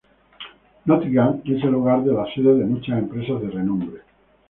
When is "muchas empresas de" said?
2.65-3.51